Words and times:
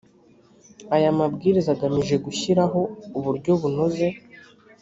aya 0.95 1.17
mabwiriza 1.19 1.69
agamije 1.75 2.15
gushyiraho 2.25 2.81
uburyo 3.17 3.51
bunoze 3.61 4.07